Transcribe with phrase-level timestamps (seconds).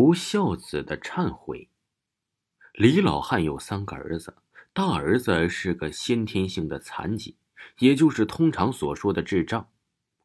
[0.00, 1.68] 不孝子的忏悔。
[2.72, 4.34] 李老汉有三个儿子，
[4.72, 7.36] 大儿子是个先天性的残疾，
[7.80, 9.66] 也就是通常所说的智障；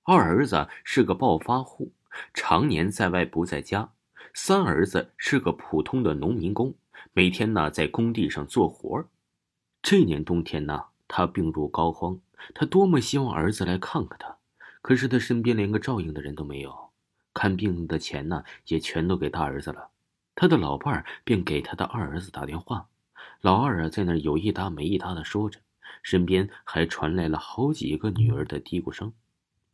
[0.03, 1.91] 二儿子是个暴发户，
[2.34, 3.89] 常年在外不在家；
[4.34, 6.73] 三儿子是个普通的农民工，
[7.12, 9.03] 每天呢在工地上做活
[9.81, 12.21] 这年冬天呢，他病入膏肓，
[12.53, 14.37] 他多么希望儿子来看看他，
[14.81, 16.84] 可是他身边连个照应的人都没有。
[17.35, 19.89] 看病的钱呢，也全都给大儿子了。
[20.34, 22.88] 他的老伴儿便给他的二儿子打电话，
[23.41, 25.59] 老二啊在那有一搭没一搭的说着，
[26.01, 29.13] 身边还传来了好几个女儿的嘀咕声，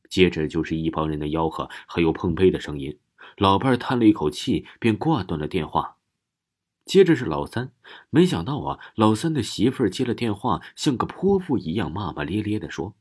[0.10, 3.00] 接着就是一帮人的吆喝，还有碰杯的声音。
[3.38, 5.98] 老伴儿叹了一口气，便挂断了电话。
[6.86, 7.72] 接着是老三，
[8.10, 12.96] 没想到啊，老三的媳妇儿接了电话，像个泼妇一样骂骂咧咧的说：“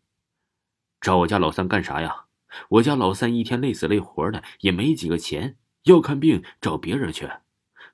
[1.01, 2.27] 找我家老三干啥呀？”
[2.69, 7.29] 我家老三一天累死累活的，也没几个钱，要看病找别人去。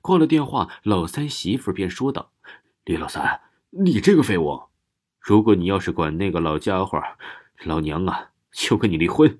[0.01, 2.31] 挂了电话，老三媳妇便说道
[2.85, 3.41] ：“李老三，
[3.71, 4.63] 你这个废物，
[5.19, 7.01] 如果你要是管那个老家伙，
[7.65, 9.39] 老娘啊就跟你离婚。”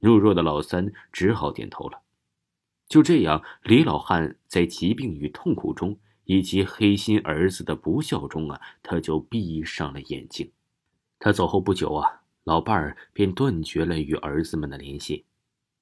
[0.00, 2.00] 懦弱的老三只好点头了。
[2.88, 10.50] 就这样，李老汉在疾病与痛苦中，以及黑心儿子的不孝中啊，他就闭上了眼睛。
[11.18, 12.19] 他走后不久啊。
[12.44, 15.26] 老伴儿便断绝了与儿子们的联系，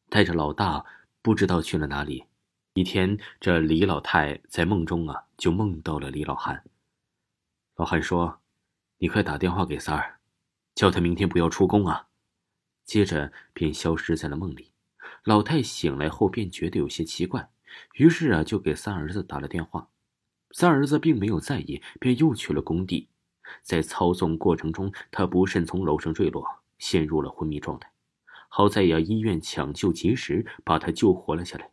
[0.08, 0.84] 带着老大
[1.22, 2.24] 不知道去了哪里。
[2.74, 6.62] 一天，这李老太在梦中啊，就梦到了李老汉。
[7.76, 8.40] 老汉说
[8.98, 10.18] ：“你快打电话给三儿，
[10.74, 12.08] 叫他明天不要出宫啊。”
[12.84, 14.72] 接着便消失在了梦里。
[15.24, 17.50] 老太醒来后便觉得有些奇怪，
[17.94, 19.88] 于是啊，就给三儿子打了电话。
[20.52, 23.08] 三儿子并没有在意，便又去了工地。
[23.62, 26.44] 在操纵过程中，他不慎从楼上坠落，
[26.78, 27.92] 陷入了昏迷状态。
[28.48, 31.70] 好在呀，医院抢救及时，把他救活了下来。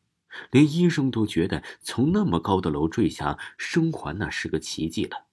[0.52, 5.28] 连医生都觉得从那么高的楼坠下生还那是个奇迹了。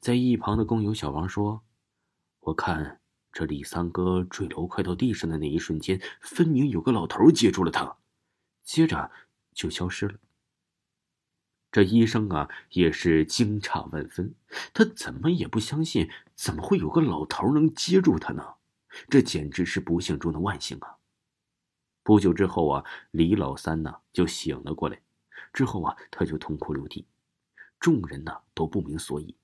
[0.00, 1.62] 在一旁的工友小王说
[2.40, 3.00] ：“我看
[3.30, 7.98] 这李三哥坠楼快到地上的那一瞬间，分明有个老头接住了他，
[8.64, 9.10] 接着
[9.52, 10.14] 就消失了。”
[11.72, 14.34] 这医生啊，也是惊诧万分。
[14.74, 18.56] 他怎么也不相信，怎么会有个老头能接住他呢？
[19.08, 20.96] 这简直是不幸中的万幸啊！
[22.02, 25.00] 不久之后啊，李老三呢就醒了过来。
[25.50, 27.06] 之后啊，他就痛哭流涕，
[27.80, 29.34] 众人呢都不明所以。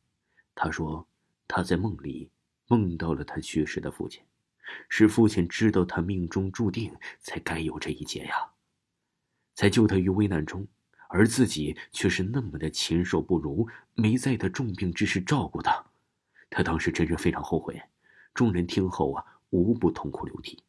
[0.55, 1.09] 他说
[1.47, 2.31] 他在梦里
[2.67, 4.23] 梦到了他去世的父亲，
[4.91, 8.51] 是父亲知道他命中注定，才该有这一劫呀，
[9.55, 10.67] 才救他于危难中。
[11.11, 15.87] 而自己却是那么的禽兽不如，没在他重病之时照顾他，
[16.51, 17.83] 他当时真是非常后悔。
[18.35, 20.63] 众人听后啊，无不痛哭流涕。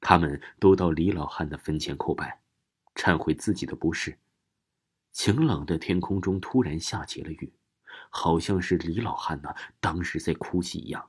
[0.00, 2.40] 他们都到李老汉的坟前叩拜，
[2.96, 4.18] 忏悔自己的不是。
[5.12, 7.52] 晴朗的天空中突然下起了雨，
[8.10, 11.08] 好像是李老汉呢当时在哭泣一样。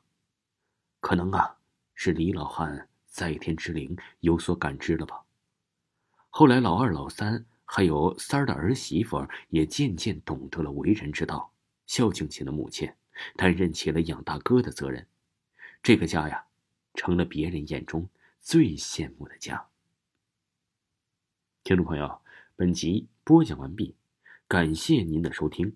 [1.00, 1.58] 可能啊，
[1.96, 5.24] 是李老汉在天之灵有所感知了吧。
[6.30, 7.46] 后来老二、老三。
[7.74, 11.54] 还有三儿的儿媳妇也渐渐懂得了为人之道，
[11.86, 12.92] 孝敬起了母亲，
[13.38, 15.08] 担任起了养大哥的责任。
[15.82, 16.44] 这个家呀，
[16.96, 18.10] 成了别人眼中
[18.42, 19.70] 最羡慕的家。
[21.64, 22.20] 听众朋友，
[22.58, 23.96] 本集播讲完毕，
[24.50, 25.74] 感谢您的收听。